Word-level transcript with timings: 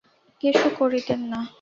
কিছু 0.43 0.67
করিতেন 0.79 1.19
না! 1.31 1.39